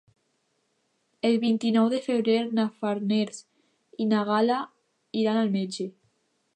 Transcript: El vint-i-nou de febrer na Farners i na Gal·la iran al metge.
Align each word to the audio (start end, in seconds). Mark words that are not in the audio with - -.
El 1.29 1.37
vint-i-nou 1.43 1.91
de 1.91 1.99
febrer 2.07 2.39
na 2.61 2.65
Farners 2.79 3.45
i 4.07 4.11
na 4.15 4.27
Gal·la 4.31 4.59
iran 5.25 5.43
al 5.45 5.57
metge. 5.61 5.93